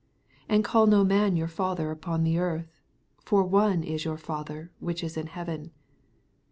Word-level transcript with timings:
9 0.49 0.55
And 0.55 0.65
call 0.65 0.87
no 0.87 1.03
man 1.03 1.35
your 1.37 1.47
father 1.47 1.91
upon 1.91 2.23
the 2.23 2.39
earth: 2.39 2.81
for 3.23 3.43
one 3.43 3.83
is 3.83 4.03
your 4.03 4.17
Fa 4.17 4.43
ther, 4.43 4.71
which 4.79 5.03
is 5.03 5.15
in 5.15 5.27
heaven. 5.27 5.69